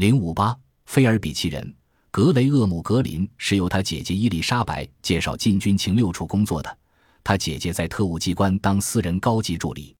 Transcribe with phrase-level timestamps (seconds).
[0.00, 0.56] 零五八，
[0.86, 1.74] 菲尔比奇人
[2.10, 6.78] 格雷厄姆·格林是由他姐姐伊丽莎白介绍进军情六处工作的。
[7.22, 9.94] 他姐姐在特务机关当私人高级助理。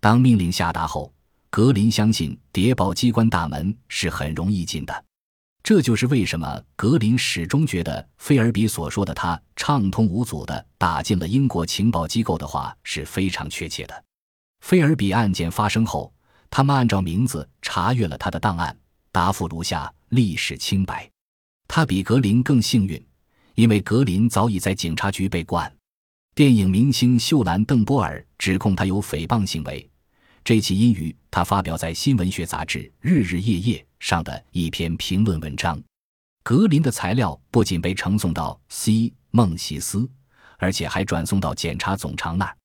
[0.00, 1.10] 当命令下达后，
[1.48, 5.04] 格林相信谍报机关大门是很容易进的。
[5.62, 14.04] 这就是为什么格林始终觉得菲尔比所说的他畅通无阻地打进了英国情报机构的话是非常确切的。
[14.60, 16.12] 菲尔比案件发生后，
[16.50, 18.78] 他们按照名字查阅了他的档案，
[19.12, 21.10] 答复如下：历史清白。
[21.66, 23.04] 他比格林更幸运，
[23.54, 25.70] 因为格林早已在警察局被关。
[26.34, 29.90] 电影明星秀兰·邓波尔指控他有诽谤行为，
[30.44, 35.82] 这起因于他发表在新闻学杂志《日日夜夜》上的一篇评论文章。
[36.42, 39.12] 格林的材料不仅被呈送到 C.
[39.30, 40.08] 孟西斯，
[40.56, 42.56] 而且还转送到检察总长那儿。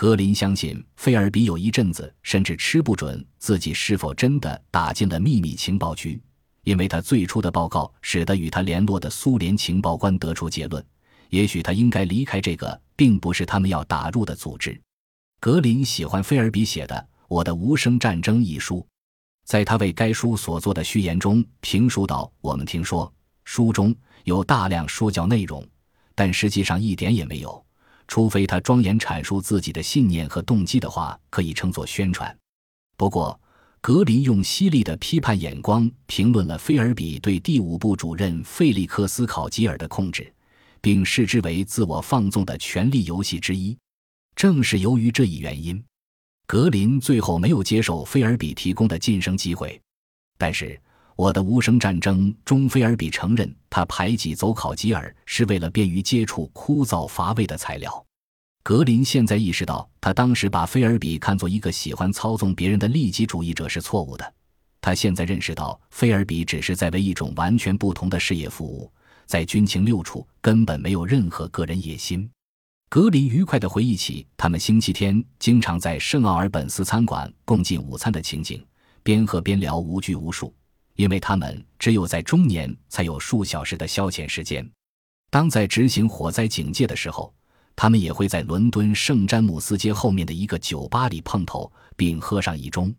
[0.00, 6.22] 格林相信菲尔比有一阵子甚至吃不准自己是否真的打进了秘密情报局，
[6.62, 10.86] 因为他最初的报告使得与他联络的苏联情报官得出结论。
[11.30, 14.80] 也许他应该离开这个并不是他们要打入的组织。
[15.40, 16.94] 格林喜欢菲尔比写的
[17.26, 18.86] 《我的无声战争》一书，
[19.46, 23.12] 在他为该书所做的序言中评述道：“我们听说
[23.42, 25.66] 书中有大量说教内容，
[26.14, 27.66] 但实际上一点也没有，
[28.08, 32.36] 除非他庄严阐述自己的信念和动机的话，可以称作宣传。”
[32.98, 33.40] 不过，
[33.80, 40.34] 格林用犀利的批判眼光评论了菲尔比对第五部主任费利克斯·考吉尔的控制。
[40.80, 43.76] 并视之为自我放纵的权力游戏之一。
[44.36, 45.82] 正是由于这一原因，
[46.46, 49.80] 格林最后没有接受菲尔比提供的晋升机会。
[50.38, 50.66] 但是，
[51.18, 58.06] 《我的无声战争》中，菲尔比承认他排挤走考吉尔是为了便于接触枯燥乏味的材料。
[58.62, 64.32] 格林现在意识到，他当时把菲尔比看作一个喜欢操纵别人的利己主义者是错误的。
[64.80, 68.88] 他现在认识到，菲尔比只是在为一种完全不同的事业服务。
[69.26, 72.30] 在军情六处根本没有任何个人野心。
[72.88, 78.64] 格林愉快地回忆起他们星期天经常在圣奥尔本斯餐馆共进午餐的情景，
[79.02, 80.54] 边喝边聊，无拘无束。
[80.98, 84.68] 因为他们只有在中年才有数小时的消遣时间。
[85.30, 87.32] 当在执行火灾警戒的时候，
[87.76, 92.92] 他们也会在伦敦圣詹姆斯街后面的一个酒吧里碰头，并喝上一盅。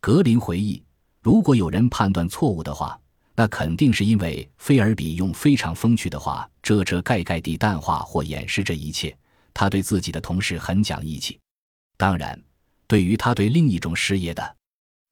[0.00, 0.80] 格林回忆，
[1.20, 2.98] 如果有人判断错误的话。
[3.34, 9.16] 那肯定是因为菲尔比用非常风趣的话遮遮盖盖地淡化或掩饰这一切。
[9.54, 11.40] 他对自己的同事很讲义气，
[11.96, 12.38] 当然，
[12.86, 14.56] 对于他对另一种事业的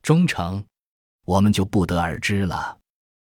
[0.02, 0.62] 忠诚，
[1.30, 2.79] 我们就不得而知了。